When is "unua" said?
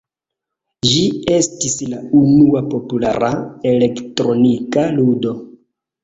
2.19-2.63